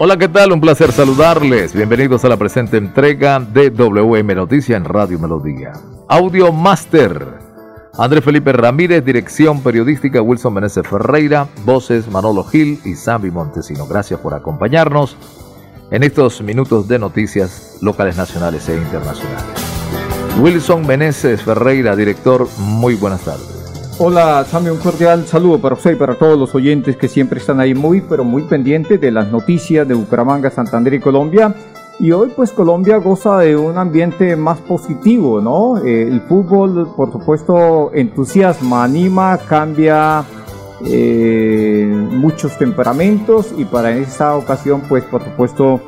[0.00, 0.52] Hola, ¿qué tal?
[0.52, 1.74] Un placer saludarles.
[1.74, 5.72] Bienvenidos a la presente entrega de WM Noticias en Radio Melodía.
[6.08, 7.26] Audio Master.
[7.98, 13.88] Andrés Felipe Ramírez, dirección periodística Wilson Meneses Ferreira, voces Manolo Gil y Sammy Montesino.
[13.88, 15.16] Gracias por acompañarnos
[15.90, 19.42] en estos minutos de noticias locales, nacionales e internacionales.
[20.40, 23.57] Wilson Meneses Ferreira, director, muy buenas tardes.
[24.00, 27.58] Hola, Sammy, un cordial saludo para usted y para todos los oyentes que siempre están
[27.58, 31.52] ahí muy, pero muy pendientes de las noticias de Bucaramanga, Santander y Colombia.
[31.98, 35.78] Y hoy pues Colombia goza de un ambiente más positivo, ¿no?
[35.78, 40.24] Eh, el fútbol, por supuesto, entusiasma, anima, cambia
[40.86, 45.80] eh, muchos temperamentos y para esta ocasión pues por supuesto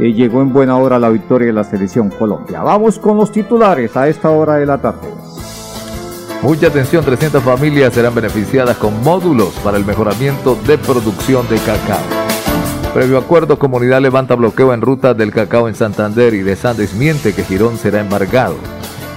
[0.00, 2.60] eh, llegó en buena hora la victoria de la selección Colombia.
[2.64, 5.22] Vamos con los titulares a esta hora de la tarde.
[6.42, 12.00] Mucha atención, 300 familias serán beneficiadas con módulos para el mejoramiento de producción de cacao.
[12.92, 17.32] Previo acuerdo, comunidad levanta bloqueo en ruta del cacao en Santander y de San desmiente
[17.32, 18.56] que Girón será embargado.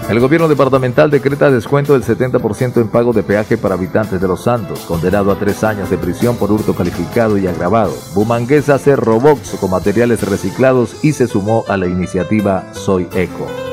[0.08, 4.44] El gobierno departamental decreta descuento del 70% en pago de peaje para habitantes de Los
[4.44, 7.94] Santos, condenado a tres años de prisión por hurto calificado y agravado.
[8.14, 13.65] Bumanguesa hace Robox con materiales reciclados y se sumó a la iniciativa Soy Eco.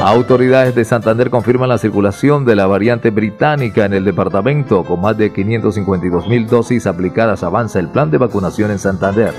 [0.00, 4.84] Autoridades de Santander confirman la circulación de la variante británica en el departamento.
[4.84, 9.32] Con más de 552 mil dosis aplicadas avanza el plan de vacunación en Santander.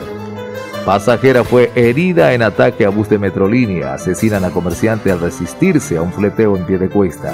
[0.85, 3.95] Pasajera fue herida en ataque a bus de Metrolínea.
[3.95, 7.33] Asesinan a comerciante al resistirse a un fleteo en pie de cuesta.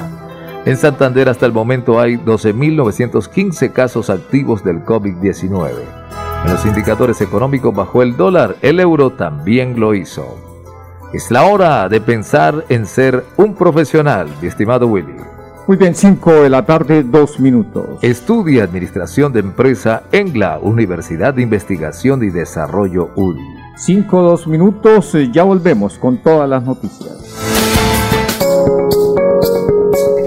[0.65, 5.69] En Santander hasta el momento hay 12.915 casos activos del COVID-19.
[6.45, 10.48] En los indicadores económicos bajó el dólar, el euro también lo hizo.
[11.11, 15.15] Es la hora de pensar en ser un profesional, mi estimado Willy.
[15.65, 17.97] Muy bien, 5 de la tarde, 2 minutos.
[18.03, 23.41] Estudia Administración de Empresa en la Universidad de Investigación y Desarrollo UDI.
[23.75, 27.78] 5, 2 minutos, eh, ya volvemos con todas las noticias.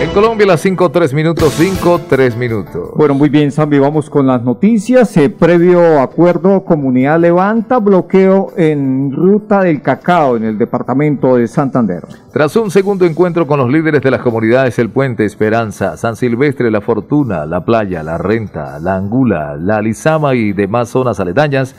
[0.00, 2.90] En Colombia las 5, 3 minutos, 5, 3 minutos.
[2.94, 5.16] Bueno, muy bien, Sammy, vamos con las noticias.
[5.16, 12.04] Eh, previo acuerdo, comunidad levanta bloqueo en ruta del cacao en el departamento de Santander.
[12.32, 16.70] Tras un segundo encuentro con los líderes de las comunidades El Puente, Esperanza, San Silvestre,
[16.70, 21.74] La Fortuna, La Playa, La Renta, La Angula, La Lizama y demás zonas aledañas,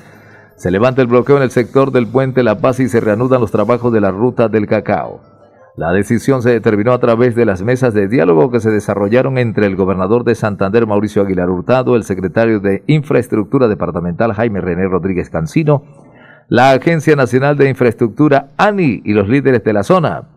[0.57, 3.51] se levanta el bloqueo en el sector del Puente La Paz y se reanudan los
[3.51, 5.38] trabajos de la ruta del cacao.
[5.79, 9.65] La decisión se determinó a través de las mesas de diálogo que se desarrollaron entre
[9.65, 15.29] el gobernador de Santander, Mauricio Aguilar Hurtado, el secretario de Infraestructura Departamental, Jaime René Rodríguez
[15.29, 15.85] Cancino,
[16.49, 20.27] la Agencia Nacional de Infraestructura, ANI, y los líderes de la zona.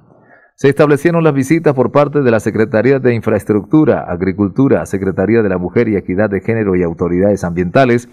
[0.55, 5.58] Se establecieron las visitas por parte de la Secretaría de Infraestructura, Agricultura, Secretaría de la
[5.58, 8.08] Mujer y Equidad de Género y autoridades ambientales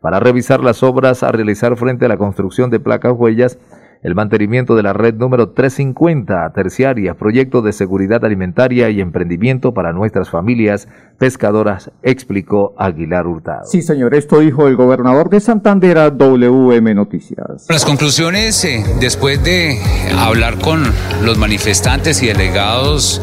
[0.00, 3.56] para revisar las obras a realizar frente a la construcción de placas huellas
[4.02, 9.92] el mantenimiento de la red número 350 terciaria, proyecto de seguridad alimentaria y emprendimiento para
[9.92, 10.88] nuestras familias
[11.18, 13.64] pescadoras, explicó Aguilar Hurtado.
[13.64, 17.66] Sí, señor, esto dijo el gobernador de Santander a WM Noticias.
[17.68, 19.78] Las conclusiones, eh, después de
[20.18, 20.82] hablar con
[21.24, 23.22] los manifestantes y delegados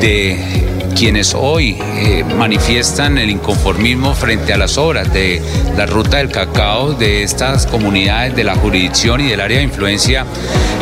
[0.00, 5.42] de quienes hoy eh, manifiestan el inconformismo frente a las obras de
[5.76, 10.26] la ruta del cacao de estas comunidades de la jurisdicción y del área de influencia,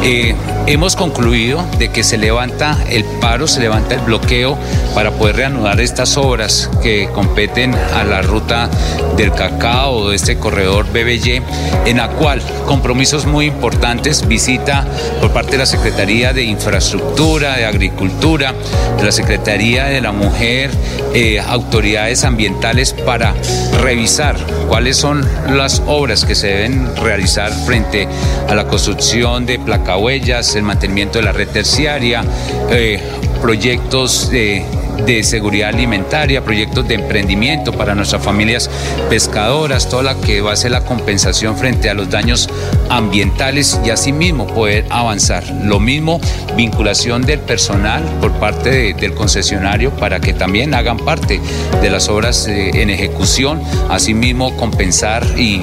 [0.03, 0.35] eh,
[0.67, 4.57] hemos concluido de que se levanta el paro, se levanta el bloqueo
[4.95, 8.71] para poder reanudar estas obras que competen a la ruta
[9.17, 11.43] del cacao de este corredor BBY,
[11.87, 14.87] en la cual compromisos muy importantes, visita
[15.21, 18.55] por parte de la Secretaría de Infraestructura, de Agricultura,
[18.97, 20.70] de la Secretaría de la Mujer,
[21.14, 23.35] eh, autoridades ambientales para
[23.82, 24.37] revisar
[24.69, 28.08] cuáles son las obras que se deben realizar frente
[28.49, 32.23] a la construcción de placahuellas, el mantenimiento de la red terciaria,
[32.70, 33.00] eh,
[33.41, 34.64] proyectos de
[35.06, 38.70] de seguridad alimentaria, proyectos de emprendimiento para nuestras familias
[39.08, 42.49] pescadoras, toda la que va a ser la compensación frente a los daños
[42.88, 45.44] ambientales y asimismo poder avanzar.
[45.62, 46.20] Lo mismo,
[46.56, 51.41] vinculación del personal por parte del concesionario para que también hagan parte
[51.81, 55.61] de las obras eh, en ejecución, asimismo compensar y,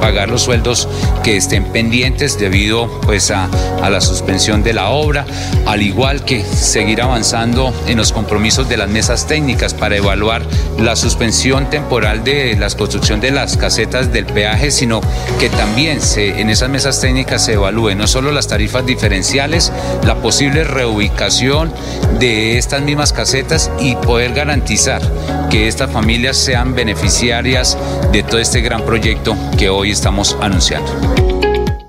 [0.00, 0.88] pagar los sueldos
[1.22, 3.50] que estén pendientes debido pues a,
[3.82, 5.26] a la suspensión de la obra,
[5.66, 10.42] al igual que seguir avanzando en los compromisos de las mesas técnicas para evaluar
[10.78, 15.02] la suspensión temporal de la construcción de las casetas del peaje, sino
[15.38, 19.72] que también se, en esas mesas técnicas se evalúe no solo las tarifas diferenciales,
[20.06, 21.72] la posible reubicación
[22.18, 25.02] de estas mismas casetas y poder garantizar
[25.50, 27.76] que estas familias sean beneficiarias
[28.12, 30.90] de todo este gran proyecto que hoy estamos anunciando.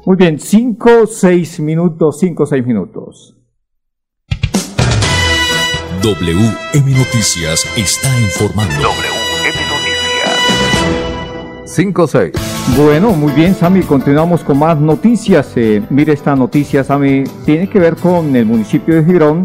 [0.04, 3.31] Muy bien, 5, 6 minutos, 5, 6 minutos.
[6.04, 8.74] WM Noticias está informando.
[8.74, 9.60] WM
[11.64, 11.78] Noticias.
[11.78, 12.32] 5-6.
[12.76, 13.84] Bueno, muy bien, Sami.
[13.84, 15.52] Continuamos con más noticias.
[15.58, 17.26] Eh, mire esta noticia, Sami.
[17.46, 19.44] Tiene que ver con el municipio de Girón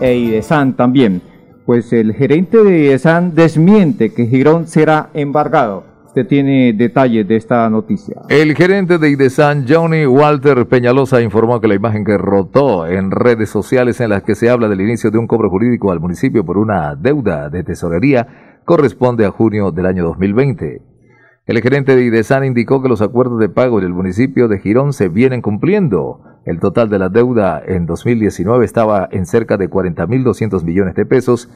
[0.00, 1.20] e Idesan también.
[1.66, 5.87] Pues el gerente de Idesan desmiente que Girón será embargado
[6.24, 8.22] tiene detalles de esta noticia.
[8.28, 13.50] El gerente de IDESAN, Johnny Walter Peñalosa, informó que la imagen que rotó en redes
[13.50, 16.58] sociales en las que se habla del inicio de un cobro jurídico al municipio por
[16.58, 20.82] una deuda de tesorería corresponde a junio del año 2020.
[21.46, 24.92] El gerente de IDESAN indicó que los acuerdos de pago en el municipio de Girón
[24.92, 26.20] se vienen cumpliendo.
[26.44, 31.50] El total de la deuda en 2019 estaba en cerca de 40.200 millones de pesos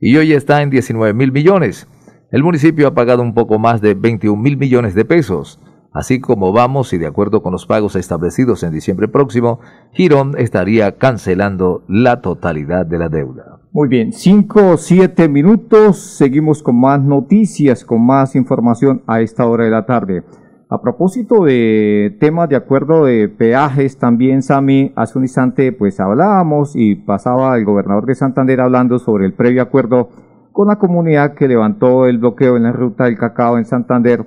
[0.00, 1.88] y hoy está en 19.000 millones.
[2.30, 5.58] El municipio ha pagado un poco más de 21 mil millones de pesos.
[5.94, 9.60] Así como vamos y de acuerdo con los pagos establecidos en diciembre próximo,
[9.92, 13.60] Girón estaría cancelando la totalidad de la deuda.
[13.72, 19.46] Muy bien, 5 o 7 minutos, seguimos con más noticias, con más información a esta
[19.46, 20.22] hora de la tarde.
[20.68, 26.76] A propósito de temas de acuerdo de peajes, también Sami, hace un instante pues hablábamos
[26.76, 30.10] y pasaba el gobernador de Santander hablando sobre el previo acuerdo
[30.58, 34.26] con la comunidad que levantó el bloqueo en la ruta del cacao en Santander.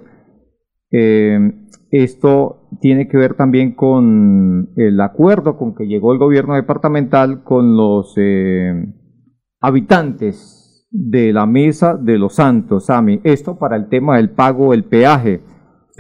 [0.90, 1.38] Eh,
[1.90, 7.76] esto tiene que ver también con el acuerdo con que llegó el gobierno departamental con
[7.76, 8.72] los eh,
[9.60, 13.20] habitantes de la Mesa de los Santos, Sami.
[13.26, 15.42] Esto para el tema del pago del peaje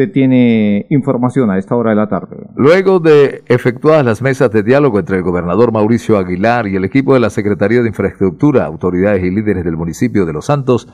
[0.07, 2.38] tiene información a esta hora de la tarde.
[2.56, 7.13] Luego de efectuadas las mesas de diálogo entre el gobernador Mauricio Aguilar y el equipo
[7.13, 10.88] de la Secretaría de Infraestructura, autoridades y líderes del municipio de Los Santos,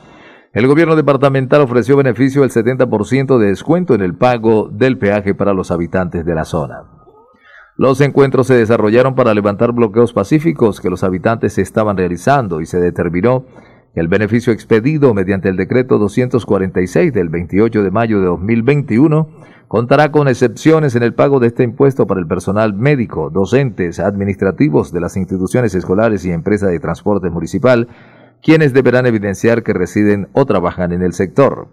[0.52, 5.52] el gobierno departamental ofreció beneficio del 70% de descuento en el pago del peaje para
[5.52, 6.84] los habitantes de la zona.
[7.76, 12.80] Los encuentros se desarrollaron para levantar bloqueos pacíficos que los habitantes estaban realizando y se
[12.80, 13.44] determinó
[13.98, 19.28] el beneficio expedido mediante el decreto 246 del 28 de mayo de 2021
[19.68, 24.92] contará con excepciones en el pago de este impuesto para el personal médico, docentes, administrativos
[24.92, 27.88] de las instituciones escolares y empresas de transporte municipal,
[28.42, 31.68] quienes deberán evidenciar que residen o trabajan en el sector.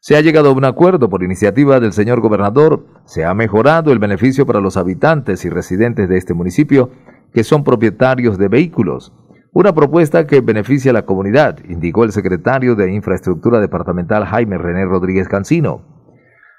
[0.00, 3.98] Se ha llegado a un acuerdo por iniciativa del señor gobernador, se ha mejorado el
[3.98, 6.90] beneficio para los habitantes y residentes de este municipio
[7.34, 9.12] que son propietarios de vehículos,
[9.58, 14.84] una propuesta que beneficia a la comunidad, indicó el secretario de Infraestructura Departamental Jaime René
[14.84, 15.80] Rodríguez Cancino.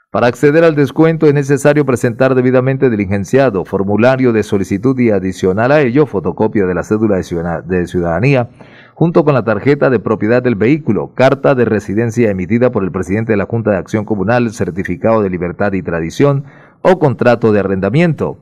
[0.09, 5.81] Para acceder al descuento es necesario presentar debidamente diligenciado formulario de solicitud y adicional a
[5.81, 8.49] ello fotocopia de la cédula de ciudadanía
[8.95, 13.33] junto con la tarjeta de propiedad del vehículo, carta de residencia emitida por el presidente
[13.33, 16.45] de la Junta de Acción Comunal, certificado de libertad y tradición
[16.81, 18.39] o contrato de arrendamiento.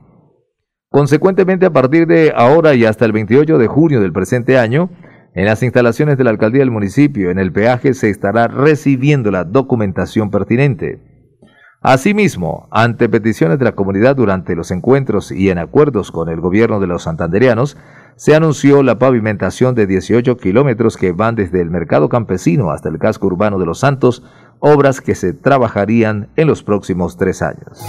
[0.95, 4.89] Consecuentemente, a partir de ahora y hasta el 28 de junio del presente año,
[5.33, 9.43] en las instalaciones de la alcaldía del municipio, en el peaje, se estará recibiendo la
[9.43, 11.01] documentación pertinente.
[11.81, 16.79] Asimismo, ante peticiones de la comunidad durante los encuentros y en acuerdos con el gobierno
[16.79, 17.75] de los santanderianos,
[18.15, 22.99] se anunció la pavimentación de 18 kilómetros que van desde el mercado campesino hasta el
[22.99, 24.23] casco urbano de Los Santos,
[24.59, 27.83] obras que se trabajarían en los próximos tres años.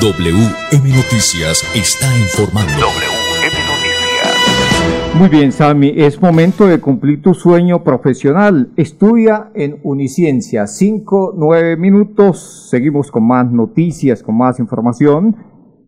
[0.00, 2.70] WM Noticias está informando.
[2.70, 5.16] WM Noticias.
[5.18, 8.70] Muy bien, Sami, es momento de cumplir tu sueño profesional.
[8.76, 10.68] Estudia en Uniciencia.
[10.68, 12.68] 5, 9 minutos.
[12.70, 15.34] Seguimos con más noticias, con más información.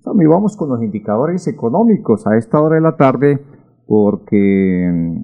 [0.03, 3.39] Sami, vamos con los indicadores económicos a esta hora de la tarde
[3.87, 5.23] porque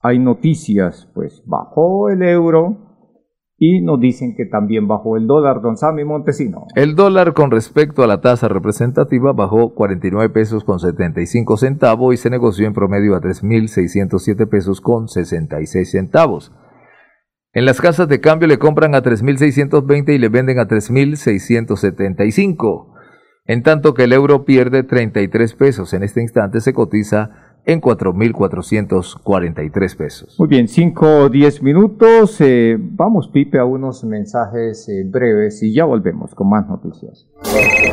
[0.00, 2.87] hay noticias, pues bajó el euro,
[3.58, 6.68] y nos dicen que también bajó el dólar, don Sammy Montesino.
[6.76, 12.18] El dólar con respecto a la tasa representativa bajó 49 pesos con 75 centavos y
[12.18, 16.52] se negoció en promedio a 3.607 pesos con 66 centavos.
[17.52, 22.94] En las casas de cambio le compran a 3.620 y le venden a 3.675.
[23.44, 25.92] En tanto que el euro pierde 33 pesos.
[25.94, 30.34] En este instante se cotiza en 4.443 pesos.
[30.38, 32.36] Muy bien, 5 o 10 minutos.
[32.40, 37.26] Eh, vamos, Pipe, a unos mensajes eh, breves y ya volvemos con más noticias.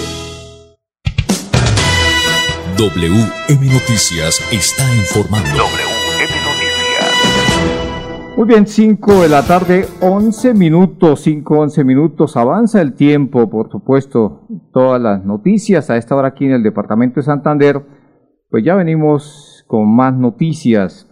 [2.78, 5.50] WM Noticias está informando.
[5.50, 6.76] WM Noticias.
[8.38, 12.38] Muy bien, 5 de la tarde, 11 minutos, 5, 11 minutos.
[12.38, 14.44] Avanza el tiempo, por supuesto.
[14.72, 17.95] Todas las noticias a esta hora aquí en el departamento de Santander
[18.50, 21.10] pues ya venimos con más noticias.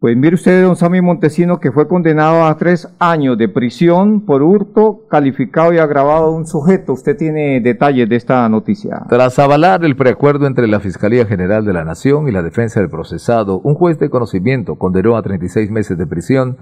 [0.00, 4.44] Pues mire usted, don Sammy Montesino, que fue condenado a tres años de prisión por
[4.44, 6.92] hurto calificado y agravado de un sujeto.
[6.92, 9.02] Usted tiene detalles de esta noticia.
[9.08, 12.90] Tras avalar el preacuerdo entre la Fiscalía General de la Nación y la defensa del
[12.90, 16.58] procesado, un juez de conocimiento condenó a 36 meses de prisión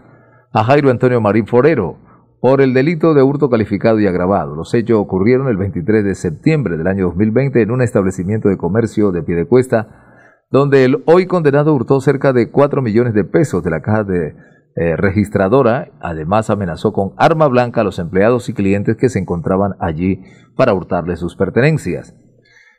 [0.53, 1.99] a Jairo Antonio Marín Forero
[2.41, 4.55] por el delito de hurto calificado y agravado.
[4.55, 9.13] Los hechos ocurrieron el 23 de septiembre del año 2020 en un establecimiento de comercio
[9.13, 10.06] de Piedecuesta,
[10.51, 14.35] donde el hoy condenado hurtó cerca de 4 millones de pesos de la caja de
[14.77, 15.91] eh, registradora.
[16.01, 20.23] Además amenazó con arma blanca a los empleados y clientes que se encontraban allí
[20.55, 22.15] para hurtarle sus pertenencias.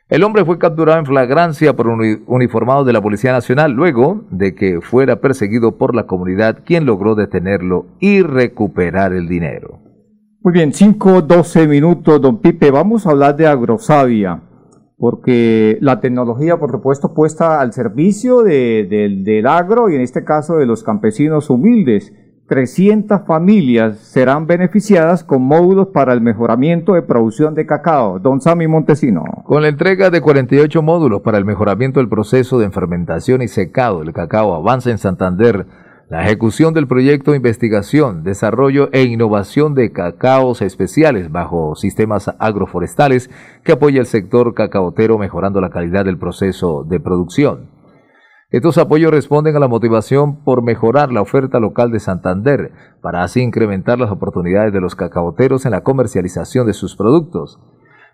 [0.08, 4.54] El hombre fue capturado en flagrancia por un uniformado de la Policía Nacional luego de
[4.54, 9.80] que fuera perseguido por la comunidad, quien logró detenerlo y recuperar el dinero.
[10.40, 12.70] Muy bien, 5, 12 minutos, don Pipe.
[12.70, 14.47] Vamos a hablar de Agrosavia
[14.98, 20.66] porque la tecnología, por supuesto, puesta al servicio del agro y en este caso de
[20.66, 22.12] los campesinos humildes.
[22.48, 28.18] 300 familias serán beneficiadas con módulos para el mejoramiento de producción de cacao.
[28.20, 29.22] Don Sami Montesino.
[29.44, 34.00] Con la entrega de 48 módulos para el mejoramiento del proceso de fermentación y secado
[34.00, 35.66] del cacao avanza en Santander
[36.08, 43.28] la ejecución del proyecto investigación, desarrollo e innovación de cacaos especiales bajo sistemas agroforestales
[43.62, 47.70] que apoya el sector cacaotero mejorando la calidad del proceso de producción.
[48.50, 52.72] Estos apoyos responden a la motivación por mejorar la oferta local de Santander,
[53.02, 57.60] para así incrementar las oportunidades de los cacaoteros en la comercialización de sus productos.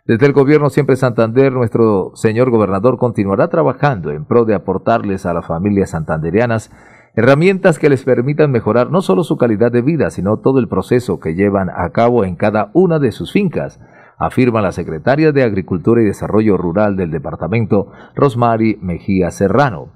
[0.04, 5.32] Desde el gobierno Siempre Santander, nuestro señor gobernador continuará trabajando en pro de aportarles a
[5.32, 6.72] las familias santanderianas
[7.16, 11.20] Herramientas que les permitan mejorar no solo su calidad de vida, sino todo el proceso
[11.20, 13.80] que llevan a cabo en cada una de sus fincas,
[14.18, 19.92] afirma la secretaria de Agricultura y Desarrollo Rural del departamento, Rosmary Mejía Serrano.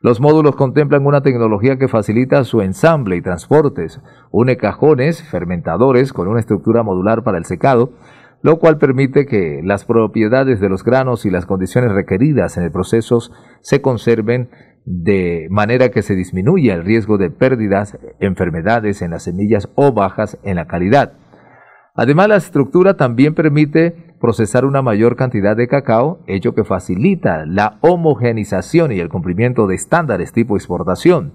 [0.00, 6.26] Los módulos contemplan una tecnología que facilita su ensamble y transportes, une cajones, fermentadores con
[6.26, 7.92] una estructura modular para el secado,
[8.40, 12.70] lo cual permite que las propiedades de los granos y las condiciones requeridas en el
[12.70, 13.18] proceso
[13.60, 14.48] se conserven
[14.86, 20.38] de manera que se disminuya el riesgo de pérdidas, enfermedades en las semillas o bajas
[20.44, 21.14] en la calidad.
[21.96, 27.78] Además, la estructura también permite procesar una mayor cantidad de cacao, hecho que facilita la
[27.80, 31.32] homogenización y el cumplimiento de estándares tipo exportación.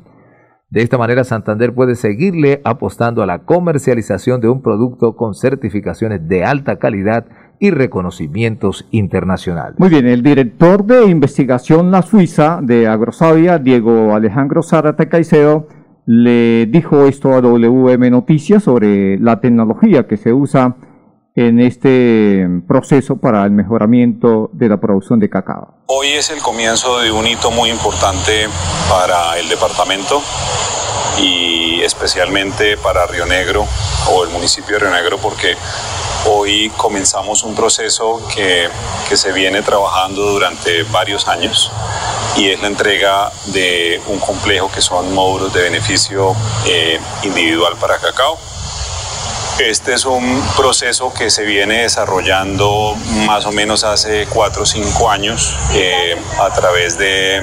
[0.70, 6.26] De esta manera, Santander puede seguirle apostando a la comercialización de un producto con certificaciones
[6.30, 7.26] de alta calidad
[7.62, 9.76] y reconocimientos internacionales.
[9.78, 15.68] Muy bien, el director de investigación La Suiza de Agrosavia, Diego Alejandro Zárate Caicedo,
[16.08, 20.76] le dijo esto a WM Noticias sobre la tecnología que se usa
[21.36, 25.76] en este proceso para el mejoramiento de la producción de cacao.
[25.86, 28.48] Hoy es el comienzo de un hito muy importante
[28.90, 30.20] para el departamento
[31.22, 33.66] y especialmente para Río Negro
[34.12, 35.54] o el municipio de Río Negro porque
[36.26, 38.70] Hoy comenzamos un proceso que,
[39.16, 41.70] se viene trabajando durante varios años
[42.38, 46.34] y es la entrega de un complejo que son módulos de beneficio
[46.66, 48.38] eh, individual para cacao.
[49.70, 52.96] Este es un proceso que se viene desarrollando
[53.28, 57.40] más o menos hace cuatro o cinco años eh, a través de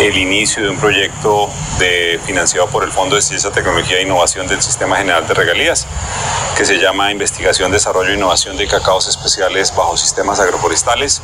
[0.00, 4.48] el inicio de un proyecto de, financiado por el Fondo de Ciencia, Tecnología e Innovación
[4.48, 5.86] del Sistema General de Regalías,
[6.56, 11.22] que se llama Investigación, Desarrollo e Innovación de Cacaos Especiales bajo Sistemas Agroforestales,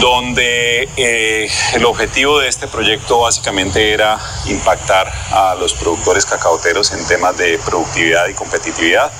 [0.00, 7.06] donde eh, el objetivo de este proyecto básicamente era impactar a los productores cacaoteros en
[7.06, 9.12] temas de productividad y competitividad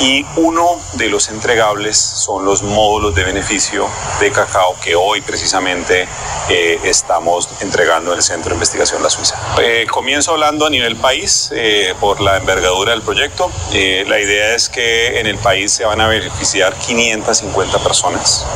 [0.00, 3.88] y uno de los entregables son los módulos de beneficio
[4.20, 6.08] de cacao que hoy precisamente
[6.48, 9.36] eh, estamos entregando en el Centro de Investigación La Suiza.
[9.62, 13.50] Eh, comienzo hablando a nivel país eh, por la envergadura del proyecto.
[13.72, 18.46] la idea es que en el país se van a beneficiar 550 personas.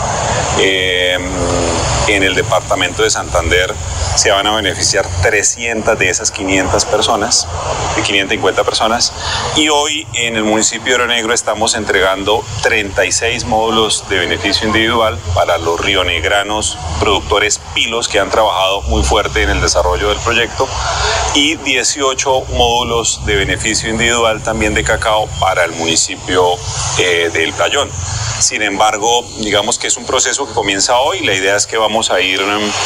[0.58, 3.74] en el departamento de Santander
[4.18, 7.46] se van a beneficiar 300 de esas 500 personas,
[7.94, 9.12] de 550 personas.
[9.54, 15.16] Y hoy en el municipio de Oro Negro estamos entregando 36 módulos de beneficio individual
[15.34, 20.66] para los rionegranos productores pilos que han trabajado muy fuerte en el desarrollo del proyecto
[21.36, 26.56] y 18 módulos de beneficio individual también de cacao para el municipio
[26.98, 27.88] eh, del Playón.
[28.40, 31.24] Sin embargo, digamos que es un proceso que comienza hoy.
[31.24, 32.40] La idea es que vamos a ir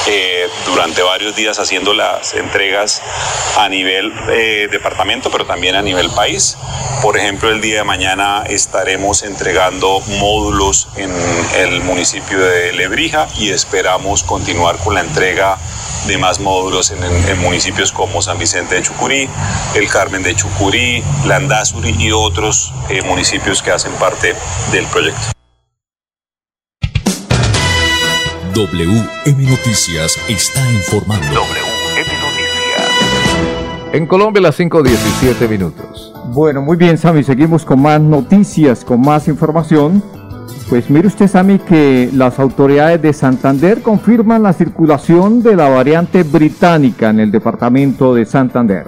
[0.07, 3.03] eh, durante varios días haciendo las entregas
[3.59, 6.57] a nivel eh, departamento, pero también a nivel país.
[7.03, 11.13] Por ejemplo, el día de mañana estaremos entregando módulos en
[11.57, 15.59] el municipio de Lebrija y esperamos continuar con la entrega
[16.07, 19.29] de más módulos en, municipios como San Vicente de Chucurí,
[19.75, 24.35] el Carmen de Chucurí, Landazuri y otros eh, municipios que hacen parte
[24.73, 25.42] del proyecto.
[28.55, 31.27] WM Noticias está informando.
[31.27, 33.95] WM Noticias.
[33.95, 36.13] En Colombia las 5.17 minutos.
[36.35, 37.23] Bueno, muy bien, Sami.
[37.23, 40.03] Seguimos con más noticias, con más información.
[40.69, 46.23] Pues mire usted, Sami, que las autoridades de Santander confirman la circulación de la variante
[46.23, 48.85] británica en el departamento de Santander.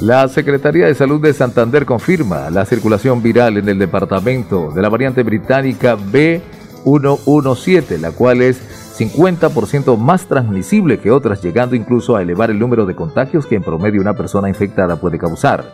[0.00, 4.88] La Secretaría de Salud de Santander confirma la circulación viral en el departamento de la
[4.88, 8.69] variante británica B117, la cual es
[9.00, 13.62] 50% más transmisible que otras, llegando incluso a elevar el número de contagios que en
[13.62, 15.64] promedio una persona infectada puede causar.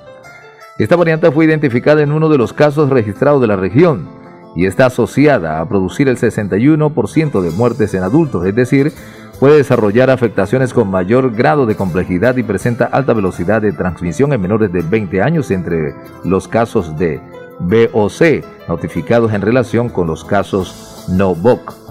[0.79, 4.09] Esta variante fue identificada en uno de los casos registrados de la región
[4.55, 8.93] y está asociada a producir el 61% de muertes en adultos, es decir,
[9.41, 14.41] puede desarrollar afectaciones con mayor grado de complejidad y presenta alta velocidad de transmisión en
[14.41, 17.21] menores de 20 años entre los casos de
[17.59, 21.86] BOC notificados en relación con los casos NOVOC.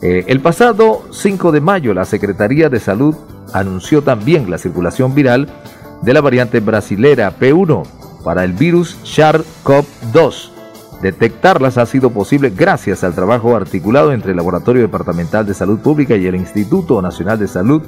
[0.00, 3.16] Eh, el pasado 5 de mayo, la Secretaría de Salud
[3.52, 5.48] anunció también la circulación viral
[6.02, 7.82] de la variante brasilera P1
[8.22, 10.50] para el virus SARS-CoV-2.
[11.02, 16.16] Detectarlas ha sido posible gracias al trabajo articulado entre el Laboratorio Departamental de Salud Pública
[16.16, 17.82] y el Instituto Nacional de Salud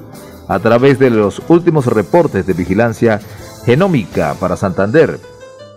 [0.49, 3.21] a través de los últimos reportes de vigilancia
[3.65, 5.19] genómica para Santander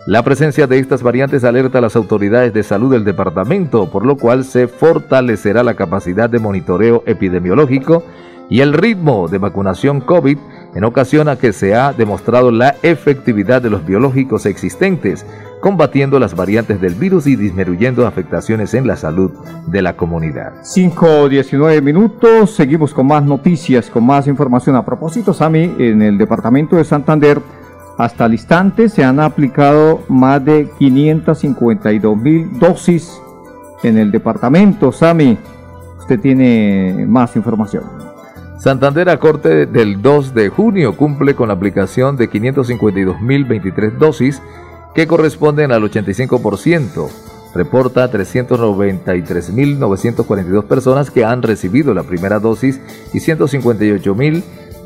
[0.05, 4.17] la presencia de estas variantes alerta a las autoridades de salud del departamento, por lo
[4.17, 8.03] cual se fortalecerá la capacidad de monitoreo epidemiológico
[8.49, 10.37] y el ritmo de vacunación COVID
[10.75, 15.25] en ocasión a que se ha demostrado la efectividad de los biológicos existentes,
[15.61, 19.31] combatiendo las variantes del virus y disminuyendo afectaciones en la salud
[19.67, 20.51] de la comunidad.
[20.63, 24.75] 5.19 minutos, seguimos con más noticias, con más información.
[24.75, 27.39] A propósito, Sami, en el departamento de Santander,
[27.97, 33.13] hasta el instante se han aplicado más de 552 mil dosis
[33.83, 34.91] en el departamento.
[34.91, 35.37] Sami,
[35.99, 37.83] usted tiene más información.
[38.59, 44.41] Santander a corte del 2 de junio cumple con la aplicación de 552.023 dosis
[44.95, 47.09] que corresponden al 85%
[47.53, 52.79] reporta 393.942 personas que han recibido la primera dosis
[53.13, 53.19] y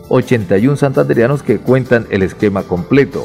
[0.10, 3.24] 158.081 santanderianos que cuentan el esquema completo.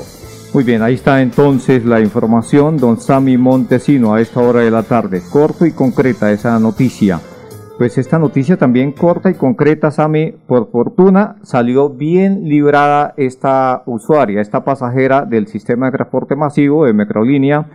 [0.54, 4.82] Muy bien, ahí está entonces la información, don Sami Montesino, a esta hora de la
[4.82, 5.22] tarde.
[5.30, 7.20] Corto y concreta esa noticia.
[7.78, 14.40] Pues esta noticia también corta y concreta, Sami, por fortuna salió bien librada esta usuaria,
[14.40, 17.66] esta pasajera del sistema de transporte masivo de Microlínea,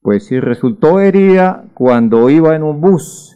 [0.00, 3.35] pues sí resultó herida cuando iba en un bus,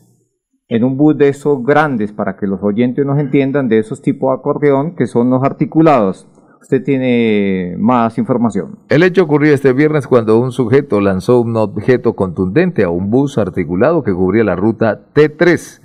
[0.71, 4.31] en un bus de esos grandes, para que los oyentes nos entiendan, de esos tipos
[4.31, 6.29] de acordeón que son los articulados.
[6.63, 8.79] Usted tiene más información.
[8.89, 13.37] El hecho ocurrió este viernes cuando un sujeto lanzó un objeto contundente a un bus
[13.37, 15.81] articulado que cubría la ruta T3.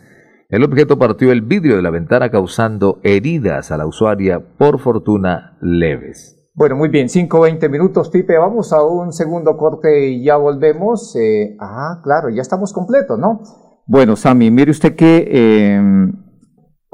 [0.49, 5.57] El objeto partió el vidrio de la ventana causando heridas a la usuaria, por fortuna
[5.61, 6.35] leves.
[6.53, 8.37] Bueno, muy bien, 5-20 minutos, Pipe.
[8.37, 11.15] Vamos a un segundo corte y ya volvemos.
[11.15, 13.41] Eh, ah, claro, ya estamos completos, ¿no?
[13.87, 16.11] Bueno, Sami, mire usted que, eh,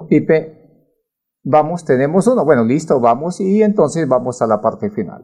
[0.09, 0.61] Pipe,
[1.43, 2.45] Vamos, tenemos uno.
[2.45, 5.23] Bueno, listo, vamos y entonces vamos a la parte final.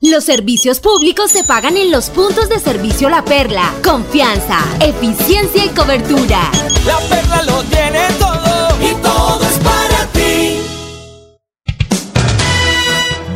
[0.00, 3.74] Los servicios públicos se pagan en los puntos de servicio La Perla.
[3.82, 6.52] Confianza, eficiencia y cobertura.
[6.86, 10.60] La Perla lo tiene todo y todo es para ti.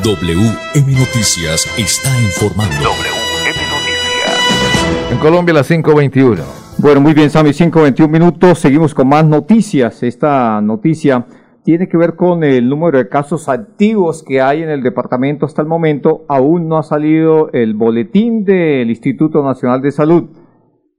[0.04, 2.76] WM Noticias está informando.
[2.76, 5.10] WM Noticias.
[5.10, 6.44] En Colombia, las 5.21.
[6.78, 8.60] Bueno, muy bien, Sami, 5.21 minutos.
[8.60, 10.04] Seguimos con más noticias.
[10.04, 11.26] Esta noticia
[11.64, 15.62] tiene que ver con el número de casos activos que hay en el departamento hasta
[15.62, 16.24] el momento.
[16.28, 20.24] Aún no ha salido el boletín del Instituto Nacional de Salud.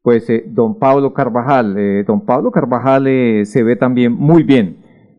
[0.01, 4.77] Pues eh, don Pablo Carvajal, eh, don Pablo Carvajal eh, se ve también muy bien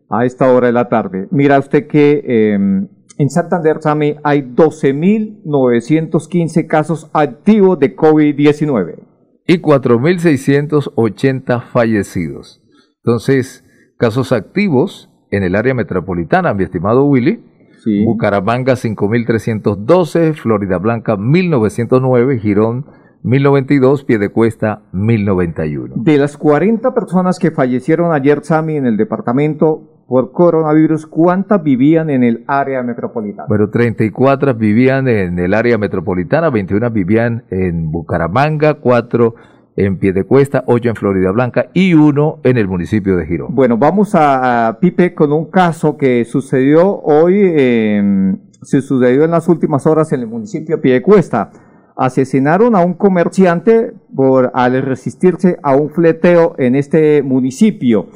[0.09, 1.27] a esta hora de la tarde.
[1.31, 8.99] Mira usted que em, en Santander, Sami, hay 12.915 casos activos de COVID-19.
[9.47, 12.61] Y 4.680 fallecidos.
[13.03, 13.63] Entonces,
[13.97, 17.43] casos activos en el área metropolitana, mi estimado Willy.
[17.83, 18.03] Sí.
[18.03, 22.85] Bucaramanga 5.312, Florida Blanca 1.909, Girón
[23.25, 25.95] 1092, Piedecuesta 1091.
[25.97, 32.11] De las 40 personas que fallecieron ayer, Sami, en el departamento por coronavirus, ¿cuántas vivían
[32.11, 33.47] en el área metropolitana?
[33.49, 39.33] Pero 34 vivían en el área metropolitana, 21 vivían en Bucaramanga, 4
[39.77, 43.53] en Piedecuesta, 8 en Florida Blanca y 1 en el municipio de Girón.
[43.53, 49.47] Bueno, vamos a, Pipe con un caso que sucedió hoy, eh, se sucedió en las
[49.47, 51.51] últimas horas en el municipio de Piedecuesta.
[51.97, 58.07] Asesinaron a un comerciante por al resistirse a un fleteo en este municipio.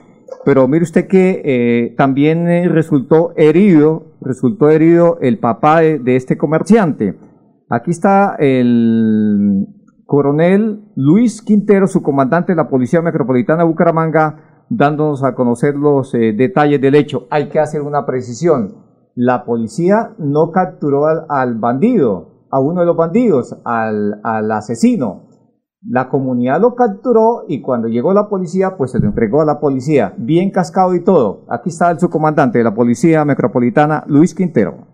[0.45, 6.15] Pero mire usted que eh, también eh, resultó herido, resultó herido el papá de, de
[6.15, 7.15] este comerciante.
[7.69, 9.67] Aquí está el
[10.09, 16.15] coronel Luis Quintero, su comandante de la Policía Metropolitana de Bucaramanga, dándonos a conocer los
[16.15, 17.27] eh, detalles del hecho.
[17.29, 18.87] Hay que hacer una precisión.
[19.13, 25.27] La policía no capturó al, bandido, a uno de los bandidos, al, al asesino.
[25.87, 29.59] La comunidad lo capturó y cuando llegó la policía, pues se lo entregó a la
[29.59, 31.45] policía, bien cascado y todo.
[31.51, 34.87] Aquí está el subcomandante de la Policía Metropolitana, Luis Quintero.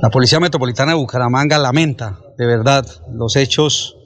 [0.00, 3.97] La Policía Metropolitana de Bucaramanga lamenta de verdad los hechos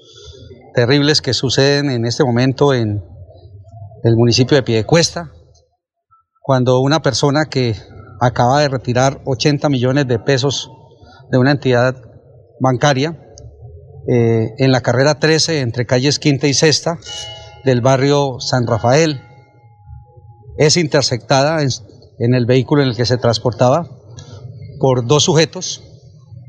[0.74, 3.02] terribles que suceden en este momento en
[4.04, 5.30] el municipio de Piedecuesta,
[6.40, 7.76] cuando una persona que
[8.20, 10.70] acaba de retirar 80 millones de pesos
[11.30, 11.96] de una entidad
[12.60, 13.18] bancaria
[14.08, 16.98] eh, en la carrera 13 entre calles Quinta y Sexta
[17.64, 19.20] del barrio San Rafael,
[20.58, 21.68] es interceptada en,
[22.18, 23.88] en el vehículo en el que se transportaba
[24.80, 25.82] por dos sujetos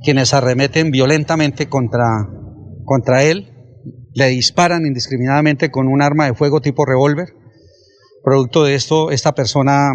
[0.04, 2.08] quienes arremeten violentamente contra,
[2.84, 3.53] contra él
[4.14, 7.34] le disparan indiscriminadamente con un arma de fuego tipo revólver,
[8.24, 9.92] Producto de esto, esta persona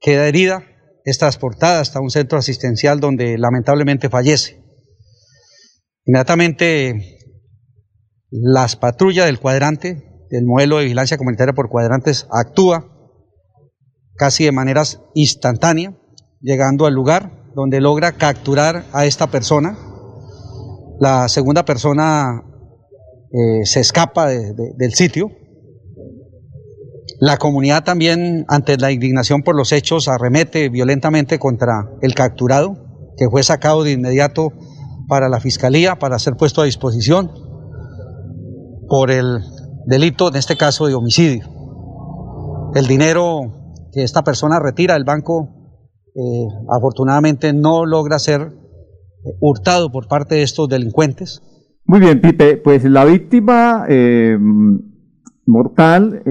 [0.00, 0.64] queda herida,
[1.04, 4.60] es transportada hasta un centro asistencial donde lamentablemente fallece.
[6.04, 7.20] Inmediatamente
[8.30, 12.88] las patrullas del cuadrante, del modelo de vigilancia comunitaria por cuadrantes, actúa
[14.16, 14.82] casi de manera
[15.14, 15.96] instantánea,
[16.40, 19.78] llegando al lugar donde logra capturar a esta persona.
[20.98, 22.42] La segunda persona
[23.32, 25.30] eh, se escapa del sitio.
[27.18, 32.74] La comunidad también, ante la indignación por los hechos, arremete violentamente contra el capturado,
[33.16, 34.52] que fue sacado de inmediato
[35.08, 37.30] para la fiscalía, para ser puesto a disposición
[38.88, 39.40] por el
[39.86, 41.48] delito, en este caso, de homicidio.
[42.74, 45.48] El dinero que esta persona retira del banco,
[46.14, 51.42] eh, afortunadamente no logra ser eh, hurtado por parte de estos delincuentes.
[51.84, 54.38] Muy bien, Pipe, pues la víctima eh,
[55.46, 56.22] mortal,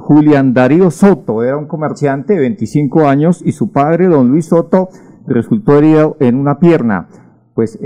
[0.00, 4.88] Julián Darío Soto, era un comerciante de 25 años y su padre, don Luis Soto,
[5.26, 7.08] resultó herido en una pierna.
[7.54, 7.78] Pues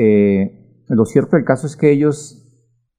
[0.88, 2.46] lo cierto del caso es que ellos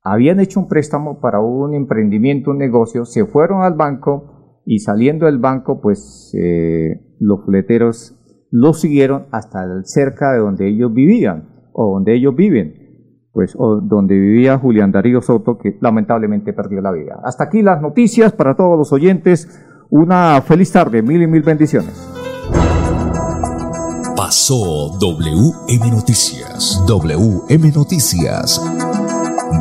[0.10, 5.26] habían hecho un préstamo para un emprendimiento, un negocio, se fueron al banco y saliendo
[5.26, 8.13] del banco, pues eh, los fleteros
[8.50, 12.87] los siguieron hasta cerca de donde ellos vivían o donde ellos viven,
[13.38, 17.19] pues donde vivía Julián Darío Soto, que lamentablemente perdió la vida.
[17.23, 19.47] Hasta aquí las noticias para todos los oyentes.
[19.91, 21.93] Una feliz tarde, mil y mil bendiciones.
[24.15, 26.84] Pasó WM Noticias.
[26.88, 28.60] WM Noticias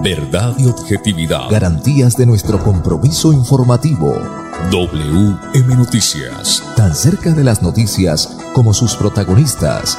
[0.03, 1.51] Verdad y objetividad.
[1.51, 4.15] Garantías de nuestro compromiso informativo.
[4.73, 6.65] WM Noticias.
[6.77, 9.99] Tan cerca de las noticias como sus protagonistas.